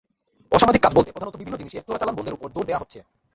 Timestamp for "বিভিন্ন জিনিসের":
1.37-1.85